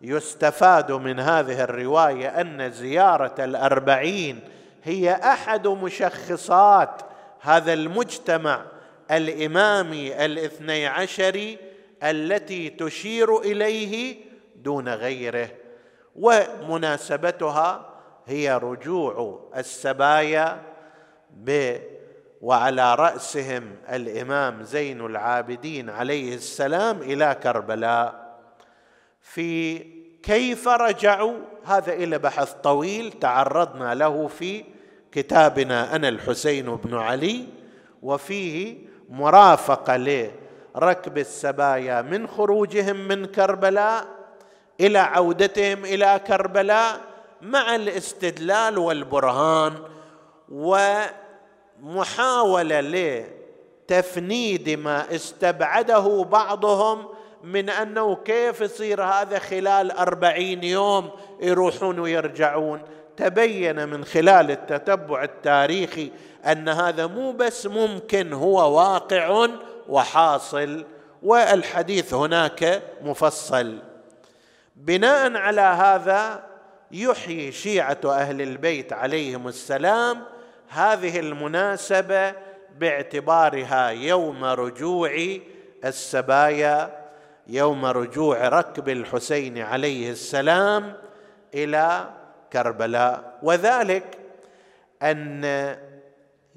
[0.00, 4.40] يستفاد من هذه الرواية أن زيارة الأربعين
[4.84, 7.02] هي أحد مشخصات
[7.40, 8.64] هذا المجتمع
[9.10, 11.58] الإمامي الاثني عشري
[12.02, 14.16] التي تشير إليه
[14.56, 15.48] دون غيره
[16.16, 17.90] ومناسبتها
[18.26, 20.62] هي رجوع السبايا
[21.30, 21.76] ب
[22.40, 28.38] وعلى رأسهم الإمام زين العابدين عليه السلام إلى كربلاء.
[29.20, 29.78] في
[30.22, 34.64] كيف رجعوا؟ هذا إلى بحث طويل تعرضنا له في
[35.14, 37.44] كتابنا أنا الحسين بن علي
[38.02, 38.76] وفيه
[39.08, 39.96] مرافقه
[40.76, 44.06] لركب السبايا من خروجهم من كربلاء
[44.80, 47.00] إلى عودتهم إلى كربلاء
[47.42, 49.74] مع الاستدلال والبرهان
[51.82, 52.80] ومحاولة
[53.88, 57.08] لتفنيد ما استبعده بعضهم
[57.44, 61.10] من أنه كيف يصير هذا خلال أربعين يوم
[61.40, 62.82] يروحون ويرجعون.
[63.16, 66.10] تبين من خلال التتبع التاريخي
[66.46, 69.48] أن هذا مو بس ممكن هو واقع
[69.88, 70.84] وحاصل
[71.22, 73.78] والحديث هناك مفصل.
[74.76, 76.44] بناء على هذا
[76.90, 80.22] يحيي شيعة أهل البيت عليهم السلام
[80.68, 82.34] هذه المناسبة
[82.78, 85.38] باعتبارها يوم رجوع
[85.84, 87.04] السبايا
[87.46, 90.94] يوم رجوع ركب الحسين عليه السلام
[91.54, 92.10] إلى
[92.54, 93.38] كربلاء.
[93.42, 94.18] وذلك
[95.02, 95.44] أن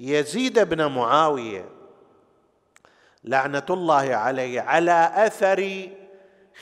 [0.00, 1.68] يزيد بن معاوية
[3.24, 5.88] لعنة الله عليه على أثر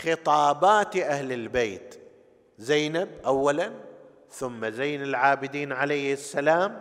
[0.02, 2.00] خطابات أهل البيت.
[2.58, 3.72] زينب اولا
[4.30, 6.80] ثم زين العابدين عليه السلام.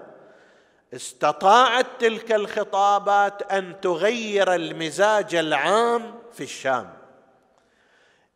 [0.94, 6.94] استطاعت تلك الخطابات أن تغير المزاج العام في الشام.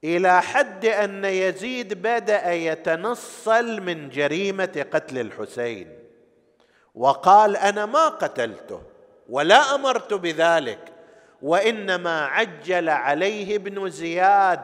[0.04, 6.00] إلى حد أن يزيد بدأ يتنصل من جريمة قتل الحسين.
[6.96, 8.82] وقال أنا ما قتلته
[9.30, 10.80] ولا أمرت بذلك
[11.42, 14.64] وإنما عجل عليه ابن زياد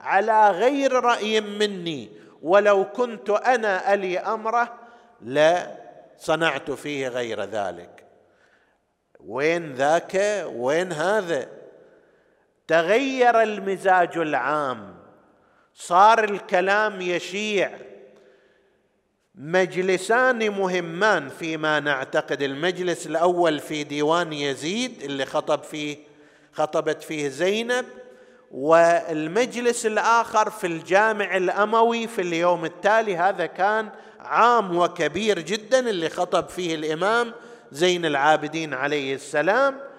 [0.00, 2.10] على غير رأي مني.
[2.42, 4.78] ولو كنت أنا ألي أمره
[5.20, 5.66] لا
[6.18, 8.04] صنعت فيه غير ذلك.
[9.20, 11.61] وين ذاك؟ وين هذا؟
[12.68, 14.94] تغير المزاج العام
[15.74, 17.70] صار الكلام يشيع.
[19.34, 25.96] مجلسان مهمان فيما نعتقد المجلس الأول في ديوان يزيد اللي خطب فيه
[26.52, 27.84] خطبت فيه زينب
[28.50, 33.16] والمجلس الآخر في الجامع الأموي في اليوم التالي.
[33.16, 33.88] هذا كان
[34.20, 37.32] عام وكبير جدا اللي خطب فيه الإمام
[37.72, 39.91] زين العابدين عليه السلام.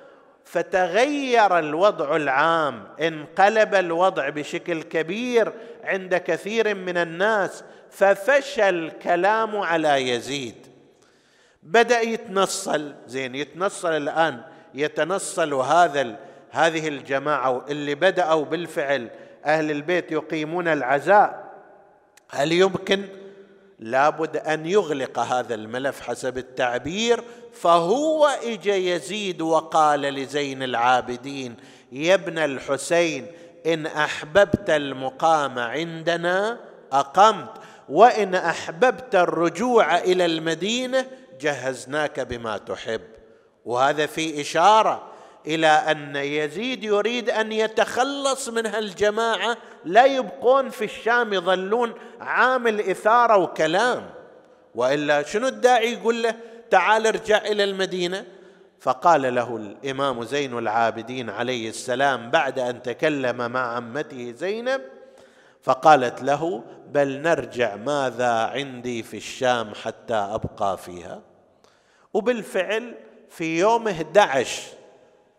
[0.53, 10.55] فتغير الوضع العام انقلب الوضع بشكل كبير عند كثير من الناس ففشى الكلام على يزيد.
[11.63, 14.41] بدأ يتنصل زين يتنصل الآن
[14.73, 16.15] يتنصل هذا
[16.51, 19.09] هذه الجماعة اللي بدأوا بالفعل
[19.45, 21.53] أهل البيت يقيمون العزاء.
[22.29, 23.03] هل يمكن
[23.83, 27.23] لابد أن يغلق هذا الملف حسب التعبير
[27.53, 31.55] فهو اجى يزيد وقال لزين العابدين
[31.91, 33.27] يا ابن الحسين
[33.65, 36.59] إن أحببت المقام عندنا
[36.91, 37.49] أقمت
[37.89, 41.05] وإن أحببت الرجوع إلى المدينة
[41.41, 43.01] جهزناك بما تحب.
[43.65, 45.03] وهذا في إشارة
[45.47, 53.37] إلى أن يزيد يريد أن يتخلص من هالجماعة لا يبقون في الشام يظلون عامل اثاره
[53.37, 54.09] وكلام.
[54.75, 56.35] وإلا شنو الداعي يقول له؟
[56.69, 58.25] تعال ارجع إلى المدينة.
[58.79, 64.81] فقال له الإمام زين العابدين عليه السلام بعد أن تكلم مع عمته زينب
[65.61, 71.21] فقالت له بل نرجع ماذا عندي في الشام حتى أبقى فيها؟
[72.13, 72.95] وبالفعل
[73.29, 74.61] في يوم 11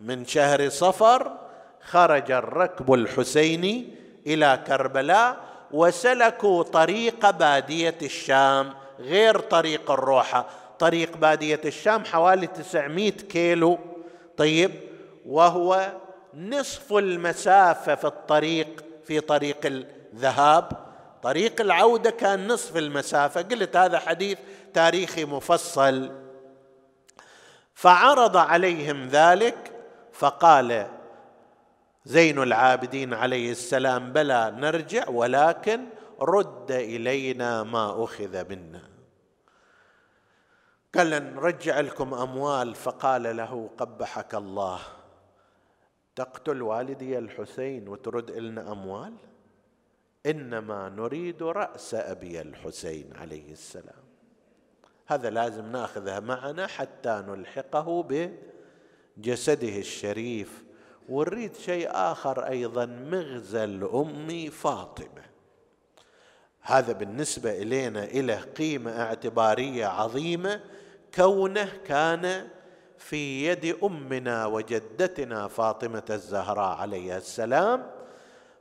[0.00, 1.38] من شهر صفر
[1.80, 3.88] خرج الركب الحسيني
[4.26, 5.36] إلى كربلاء
[5.72, 10.46] وسلكوا طريق بادية الشام غير طريق الروحه
[10.78, 13.78] طريق بادية الشام حوالي 900 كيلو.
[14.36, 14.70] طيب
[15.26, 15.92] وهو
[16.34, 20.72] نصف المسافة في الطريق في طريق الذهاب.
[21.22, 23.42] طريق العودة كان نصف المسافة.
[23.42, 24.38] قلت هذا حديث
[24.74, 26.12] تاريخي مفصل.
[27.74, 29.72] فعرض عليهم ذلك
[30.12, 30.86] فقال
[32.04, 35.86] زين العابدين عليه السلام بلى نرجع ولكن
[36.20, 38.90] رد إلينا ما أخذ منا.
[40.94, 44.80] قال نرجع لكم أموال فقال له قبحك الله.
[46.16, 49.14] تقتل والدي الحسين وترد لنا أموال؟
[50.26, 54.04] إنما نريد رأس أبي الحسين عليه السلام.
[55.06, 58.02] هذا لازم ناخذها معنا حتى نلحقه
[59.18, 60.64] بجسده الشريف.
[61.08, 65.24] ونريد شيء آخر أيضا مغزى الام فاطمة.
[66.60, 70.60] هذا بالنسبة إلينا له قيمة اعتبارية عظيمة.
[71.14, 72.48] كونه كان
[72.98, 77.90] في يد أمنا وجدتنا فاطمة الزهراء عليها السلام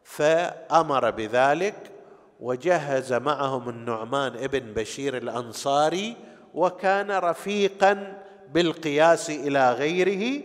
[0.04, 1.92] فأمر بذلك
[2.40, 6.16] وجهز معهم النعمان ابن بشير الأنصاري
[6.54, 10.42] وكان رفيقا بالقياس إلى غيره.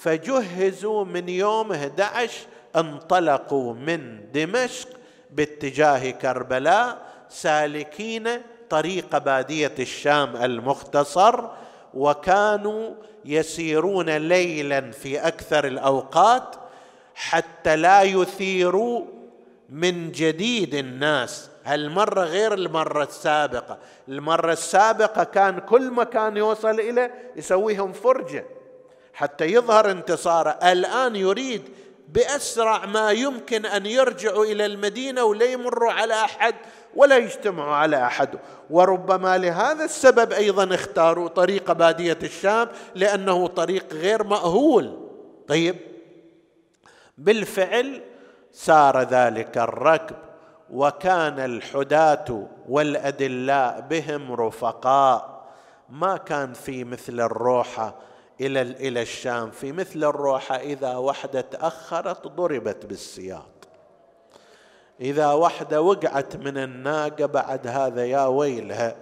[0.00, 4.88] فجهزوا من يوم 11 انطلقوا من دمشق
[5.30, 8.28] باتجاه كربلاء سالكين
[8.70, 11.48] طريق بادية الشام المختصر
[11.94, 12.94] وكانوا
[13.24, 16.56] يسيرون ليلا في أكثر الأوقات
[17.14, 19.04] حتى لا يثيروا
[19.70, 21.50] من جديد الناس.
[21.64, 23.78] هالمرة غير المرة السابقة؟
[24.08, 28.44] المرة السابقة كان كل مكان يوصل إليه يسويهم فرجة.
[29.16, 30.50] حتى يظهر انتصاره.
[30.50, 31.62] الآن يريد
[32.08, 36.54] بأسرع ما يمكن أن يرجعوا إلى المدينة ولا يمروا على أحد
[36.94, 38.28] ولا يجتمعوا على أحد.
[38.70, 45.08] وربما لهذا السبب أيضا اختاروا طريق بادية الشام لأنه طريق غير مأهول.
[45.48, 45.76] طيب
[47.18, 48.02] بالفعل
[48.52, 50.16] سار ذلك الركب
[50.70, 55.46] وكان الحداة والأدلاء بهم رفقاء.
[55.88, 57.94] ما كان في مثل الروحة
[58.40, 63.68] إلى إلى الشام في مثل الروحة إذا وحدة تأخرت ضربت بالسياط.
[65.00, 68.96] إذا وحدة وقعت من الناقة بعد هذا يا ويلها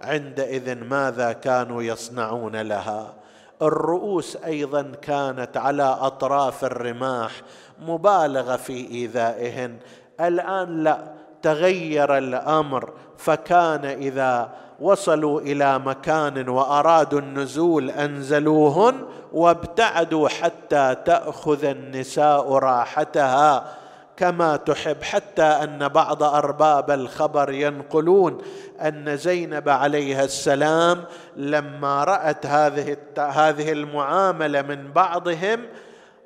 [0.00, 3.14] عندئذ ماذا كانوا يصنعون لها؟
[3.62, 7.32] الرؤوس أيضا كانت على أطراف الرماح
[7.78, 9.78] مبالغة في إيذائهن.
[10.20, 11.12] الآن لا
[11.42, 14.50] تغير الأمر فكان إذا
[14.80, 18.94] وصلوا إلى مكان وأرادوا النزول أنزلوهن
[19.32, 23.76] وابتعدوا حتى تأخذ النساء راحتها.
[24.16, 28.38] كما تحب حتى أن بعض أرباب الخبر ينقلون
[28.80, 31.04] أن زينب عليها السلام
[31.36, 35.60] لما رأت هذه هذه المعاملة من بعضهم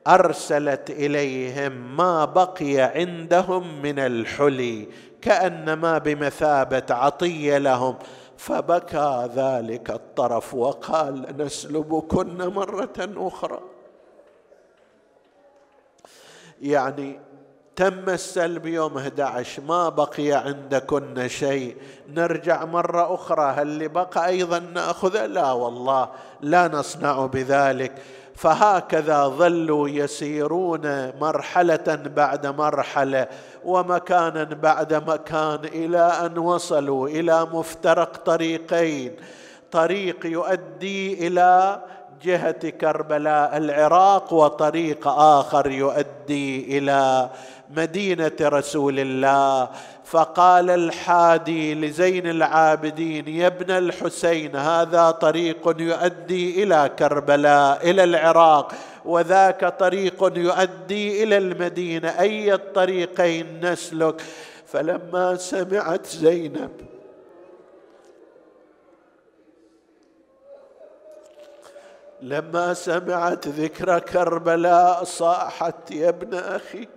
[0.08, 4.88] أرسلت إليهم ما بقي عندهم من الحلي
[5.22, 7.96] كأنما بمثابة عطية لهم.
[8.40, 13.60] فبكى ذلك الطرف وقال نسلبكن مرة أخرى.
[16.62, 17.20] يعني
[17.76, 21.76] تم السلب يوم 11 ما بقي عندكن شيء.
[22.08, 26.08] نرجع مرة أخرى هل بقى أيضا نأخذه؟ لا والله
[26.40, 28.02] لا نصنع بذلك.
[28.40, 33.26] فهكذا ظلوا يسيرون مرحلة بعد مرحلة
[33.64, 39.16] ومكانا بعد مكان إلى أن وصلوا إلى مفترق طريقين.
[39.70, 41.80] طريق يؤدي إلى
[42.22, 47.30] جهة كربلاء العراق وطريق آخر يؤدي إلى
[47.70, 49.68] مدينة رسول الله.
[50.10, 58.72] فقال الحادي لزين العابدين يا ابن الحسين هذا طريق يؤدي إلى كربلاء إلى العراق
[59.04, 64.22] وذاك طريق يؤدي إلى المدينة أي الطريقين نسلك؟
[64.66, 66.70] فلما سمعت زينب
[72.22, 76.88] لما سمعت ذكر كربلاء صاحت يا ابن أخي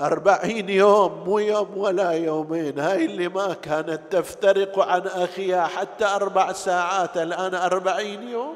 [0.00, 2.78] أربعين يوم مو يوم ولا يومين.
[2.78, 7.16] هاي اللي ما كانت تفترق عن أخيها حتى أربع ساعات.
[7.16, 8.54] الآن أربعين يوم.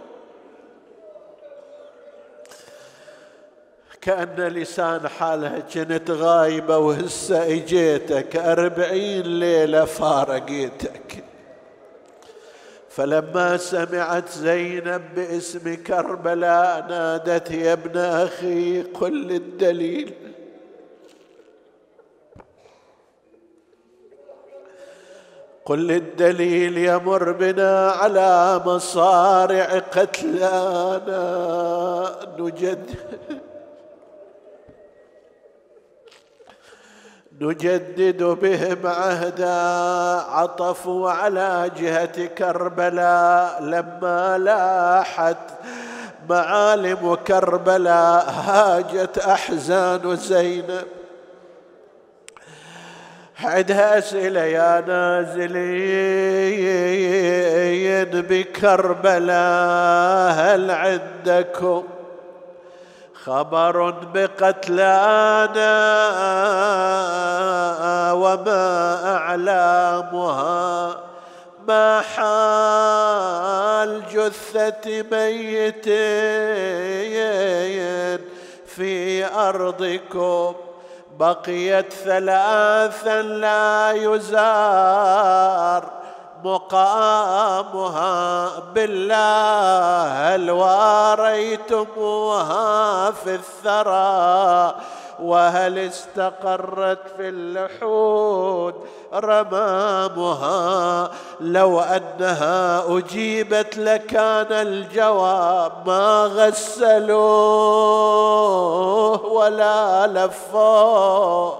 [4.00, 8.36] كأن لسان حالها كنت غايبة وهسه إجيتك.
[8.36, 11.24] أربعين ليلة فارقيتك.
[12.88, 20.14] فلما سمعت زينب باسم كربلاء نادت يا ابن أخي قل الدليل
[25.70, 31.20] قل الدليل يمر بنا على مصارع قتلانا.
[32.38, 32.90] نجد
[37.40, 39.60] نجدد بهم عهدا
[40.30, 45.36] عطفوا على جهة كربلاء لما لاحت
[46.30, 50.99] معالم كربلاء هاجت أحزان زينب.
[53.44, 56.50] عندها أسئلة يا نازلين
[58.20, 59.40] بكربلاء
[60.32, 61.84] هل عندكم
[63.24, 65.70] خبر بقتلانا؟
[68.12, 70.96] وما أعلامها؟
[71.68, 75.84] ما حال جثة ميت
[78.66, 80.54] في أرضكم؟
[81.20, 85.84] بقيت ثلاثا لا يزار
[86.44, 92.30] مقامها بالله هل واريتموها
[93.10, 94.74] في الثرى
[95.22, 98.74] وهل استقرت في اللحود
[99.14, 101.10] رمامها
[101.40, 107.20] لو أنها أجيبت لكان الجواب ما غسلوه
[109.26, 111.58] ولا لفوه.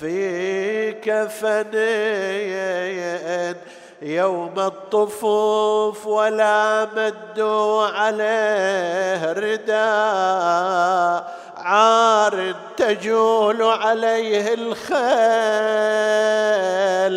[0.00, 2.64] في كفنين
[4.02, 11.34] يوم الطفوف ولا مدوا عليه رداء.
[11.64, 14.94] عار تجول عليه الخيل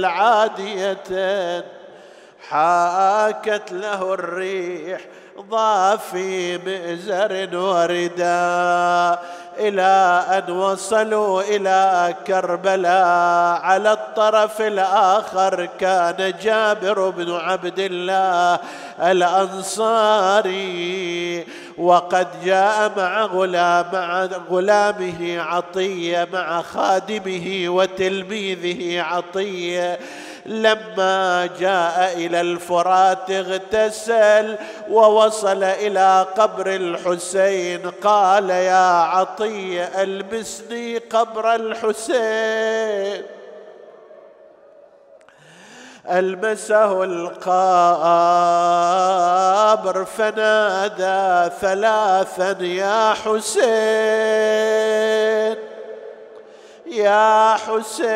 [0.06, 1.66] عادية.
[2.50, 5.02] حاكت له الريح
[5.40, 9.24] ضافي مئزر ورداء.
[9.60, 18.60] إلى أن وصلوا إلى كربلاء على الطرف الآخر كان جابر بن عبد الله
[19.02, 20.68] الأنصاري.
[21.78, 30.00] وقد جاء مع غلام مع غلامه عطية مع خادمه وتلميذه عطية.
[30.48, 34.56] لما جاء إلى الفرات اغتسل
[34.90, 43.24] ووصل إلى قبر الحسين قال يا عطيه ألبسني قبر الحسين.
[46.10, 47.36] ألمسه القابر
[50.06, 53.68] فنادى ثلاثا يا حسين.
[56.98, 58.08] يا حسين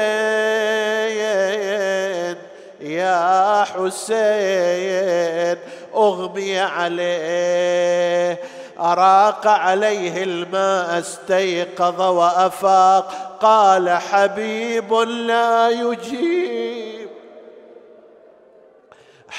[2.82, 5.57] يا حسين
[5.95, 8.39] أغمي عليه.
[8.79, 13.38] أراق عليه الماء استيقظ وأفاق.
[13.41, 17.00] قال حبيب لا يجيب.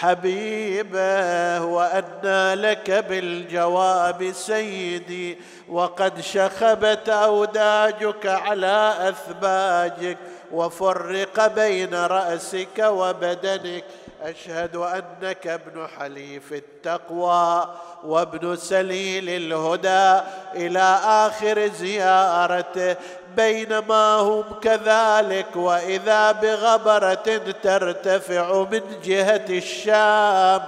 [0.03, 5.39] حبيبه وأنى لك بالجواب سيدي
[5.69, 10.19] وقد شخبت أوداجك على أثباجك
[10.53, 13.85] وفرق بين رأسك وبدنك.
[14.23, 17.75] أشهد أنك ابن حليف التقوى
[18.05, 20.27] وابن سليل الهدى.
[20.55, 22.97] إلى آخر زيارته
[23.37, 30.61] بينما هم كذلك وإذا بغبرة ترتفع من جهة الشام.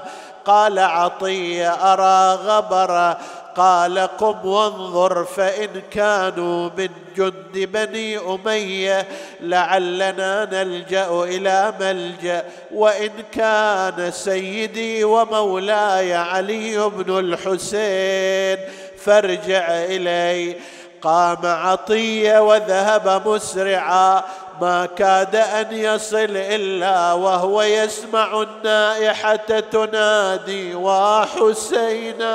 [0.45, 3.19] قال عطيه أرى غبرة؟
[3.57, 9.07] قال قم وانظر فإن كانوا من جند بني أمية
[9.41, 12.45] لعلنا نلجأ إلى ملجأ.
[12.73, 18.59] وإن كان سيدي ومولاي علي بن الحسين
[18.99, 20.57] فارجع إلي.
[21.05, 24.23] قام عطية وذهب مسرعا.
[24.61, 32.35] ما كاد أن يصل إلا وهو يسمع النائحة تنادي وحسينا.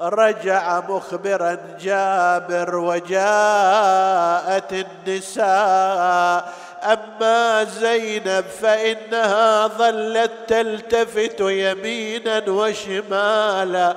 [0.00, 6.52] رجع مخبرا جابر وجاءت النساء.
[6.92, 13.96] أما زينب فإنها ظلت تلتفت يمينا وشمالا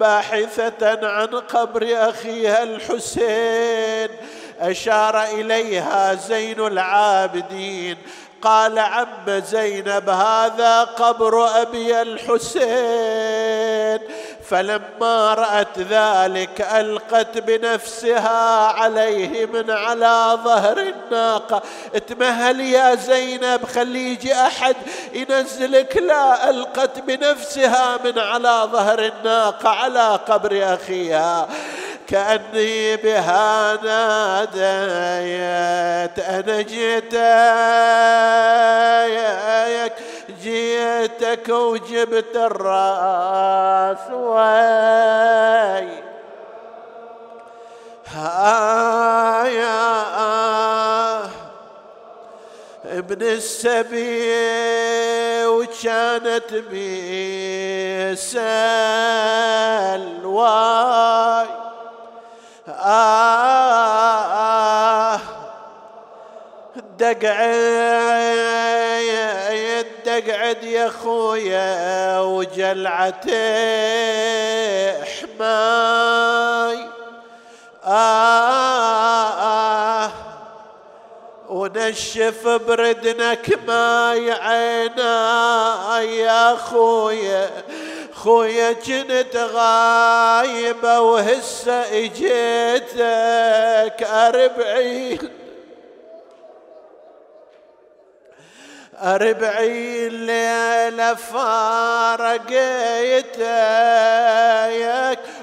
[0.00, 4.08] باحثة عن قبر أخيها الحسين.
[4.60, 7.96] أشار إليها زين العابدين.
[8.42, 12.66] قال عم زينب هذا قبر أبي الحسين.
[14.50, 21.62] فلما رأت ذلك ألقت بنفسها عليه من على ظهر الناقة.
[21.94, 24.76] اتمهل يا زينب خلي يجي أحد
[25.12, 25.96] ينزلك.
[25.96, 31.48] لا ألقت بنفسها من على ظهر الناقة على قبر أخيها.
[32.08, 34.56] كأني بها ناديت
[36.28, 37.16] أنا جيتك
[40.46, 45.86] جيتك وجبت الراس وي.
[49.48, 49.96] يا
[52.84, 54.36] ابن السبي
[55.46, 58.26] وكانت بيسال
[60.26, 61.46] واي
[62.68, 63.56] آه
[66.98, 67.86] دقعد
[70.20, 73.34] دقعد يا خويا وجلعته
[75.04, 76.78] حماي
[77.84, 79.16] آه
[81.48, 87.50] ونشف بردنك ماي عيناي يا خويا.
[88.14, 92.96] خويا كنت غايبة وهسه إجيتك
[94.02, 95.18] أربعين
[99.02, 102.56] أربعين ليلة فارقيتك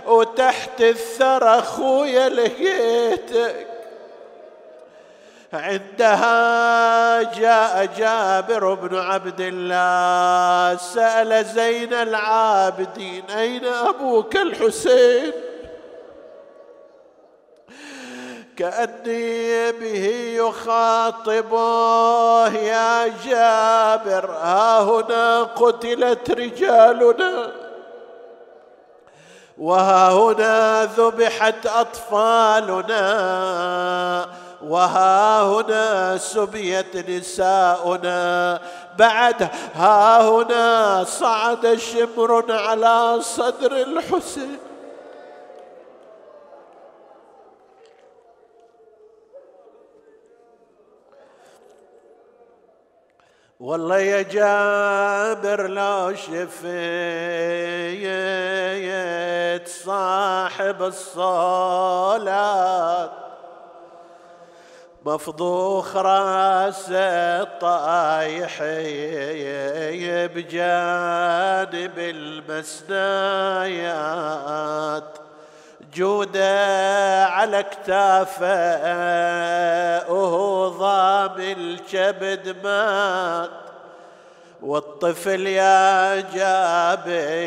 [0.07, 3.67] وتحت الثرى خويا لقيتك.
[5.53, 15.31] عندها جاء جابر بن عبد الله سأل زين العابدين أين أبوك الحسين؟
[18.57, 20.05] كأني به
[20.37, 21.57] يخاطبه
[22.47, 24.31] يا جابر.
[24.31, 27.51] ها هنا قتلت رجالنا.
[29.57, 33.03] وها هنا ذبحت أطفالنا.
[34.67, 38.59] وها هنا سبيت نساؤنا.
[38.97, 44.72] بعد ها هنا صعد شمر على صدر الحسين.
[53.63, 56.63] والله يا جابر لو شفيت
[59.67, 62.03] صاحب الصلاة
[65.05, 68.59] مفضوخ راسه طايح
[70.35, 73.03] بجانب المسنايات
[75.93, 78.47] جودة على كتافه
[81.53, 83.49] الكبد مات
[84.61, 87.43] والطفل يا جابير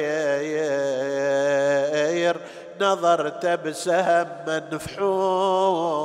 [2.81, 5.97] نظرت بسهم منفحور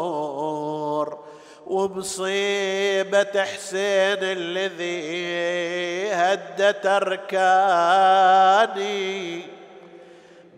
[1.67, 5.01] ومصيبة حسين الذي
[6.13, 8.01] هدت أركاني.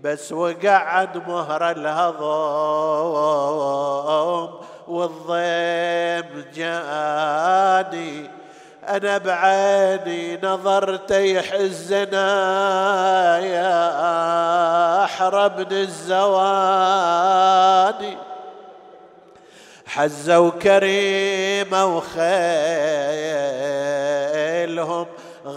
[0.04, 2.24] بس وقع عند مهر الهضم
[4.88, 8.30] والضيم جاني.
[8.88, 12.30] أنا بعيني نظرت يحزنا
[13.40, 16.64] يا أحرى الزواني.
[19.86, 22.34] حزوا كريمة وخيلهم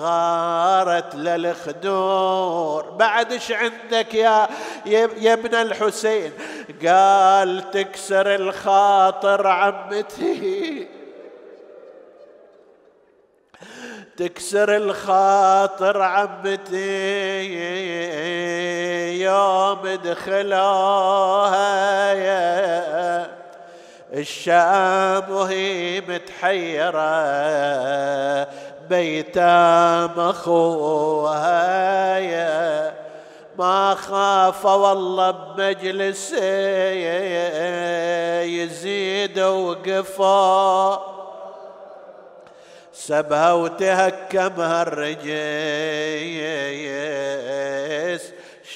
[0.06, 2.90] غارت للخدور.
[2.90, 4.48] بعد إيش عندك يا
[4.86, 6.32] يا ابن الحسين؟
[6.86, 10.88] قال تكسر الخاطر عمتي.
[14.16, 16.86] تكسر الخاطر عمتي.
[19.22, 21.56] يوم دخلوها
[22.12, 23.36] يا
[24.12, 27.16] الشام وهي متحيرة.
[28.88, 31.66] بيتام اخوها
[33.58, 36.32] ما خاف والله بمجلس
[38.42, 41.00] يزيد وقفا.
[42.92, 45.26] سبها وتهكمها الرجيس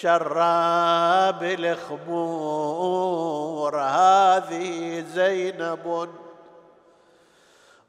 [0.01, 3.01] شراب الخمور.
[3.81, 6.09] هذه زينب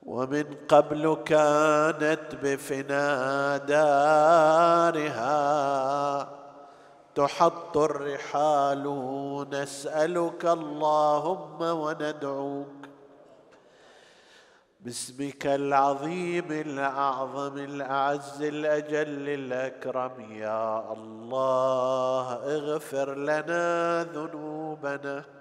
[0.04, 5.22] ومن قبل كانت بفنا دارها.
[7.16, 8.84] تحط الرحال
[9.52, 12.68] نسألك اللهم وندعوك.
[14.80, 20.32] باسمك العظيم الأعظم الأعز الأجل الأكرم.
[20.32, 25.41] يا الله اغفر لنا ذنوبنا.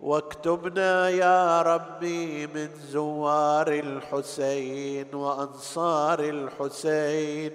[0.00, 7.52] واكتبنا يا ربي من زوار الحسين وأنصار الحسين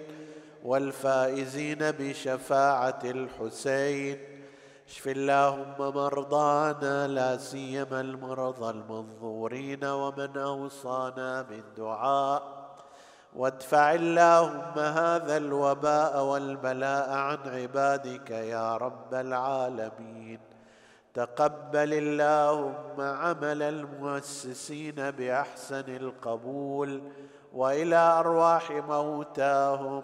[0.63, 4.17] والفائزين بشفاعة الحسين.
[4.87, 12.43] اشف اللهم مرضانا لا سيما المرضى المنظورين ومن أوصانا بالدعاء
[13.35, 20.52] وادفع اللهم هذا الوباء والبلاء عن عبادك يا رب العالمين.
[21.13, 27.01] تقبل اللهم عمل المؤسسين بأحسن القبول
[27.53, 30.03] وإلى أرواح موتاهم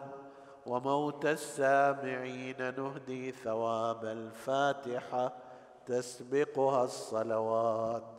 [0.65, 5.33] وموتى السامعين نهدي ثواب الفاتحة
[5.85, 8.18] تسبقها الصلوات.